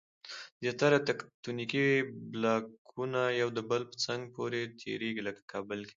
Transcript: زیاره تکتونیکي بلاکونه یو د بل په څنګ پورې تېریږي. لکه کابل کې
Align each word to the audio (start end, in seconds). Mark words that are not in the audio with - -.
زیاره 0.63 0.99
تکتونیکي 1.09 1.83
بلاکونه 2.31 3.21
یو 3.41 3.49
د 3.57 3.59
بل 3.69 3.81
په 3.91 3.95
څنګ 4.05 4.21
پورې 4.35 4.61
تېریږي. 4.81 5.21
لکه 5.27 5.41
کابل 5.51 5.79
کې 5.87 5.89